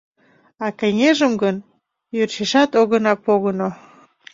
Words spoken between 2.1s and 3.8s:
йӧршешат огына погыно.